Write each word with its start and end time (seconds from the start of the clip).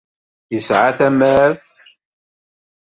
Yesɛa 0.53 0.91
tamart. 0.97 1.61